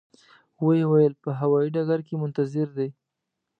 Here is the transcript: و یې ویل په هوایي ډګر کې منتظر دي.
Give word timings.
و 0.63 0.65
یې 0.77 0.83
ویل 0.91 1.13
په 1.23 1.29
هوایي 1.39 1.69
ډګر 1.75 1.99
کې 2.07 2.15
منتظر 2.21 2.67
دي. 2.77 2.89